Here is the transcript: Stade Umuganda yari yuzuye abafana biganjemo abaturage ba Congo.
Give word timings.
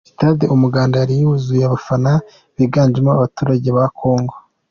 Stade 0.09 0.45
Umuganda 0.55 0.95
yari 1.01 1.15
yuzuye 1.21 1.63
abafana 1.65 2.11
biganjemo 2.57 3.09
abaturage 3.13 3.67
ba 3.77 3.85
Congo. 3.97 4.35